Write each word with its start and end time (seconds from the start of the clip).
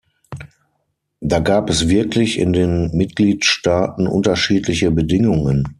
Da 1.19 1.37
gab 1.41 1.69
es 1.69 1.87
wirklich 1.87 2.39
in 2.39 2.53
den 2.53 2.89
Mitgliedstaaten 2.91 4.07
unterschiedliche 4.07 4.89
Bedingungen. 4.89 5.67